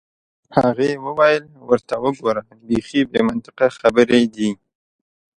هغې 0.57 0.91
وویل: 1.05 1.43
ورته 1.69 1.95
وګوره، 2.03 2.43
بیخي 2.67 3.01
بې 3.11 3.21
منطقه 3.29 3.65
خبرې 3.79 4.21
دي. 4.35 4.49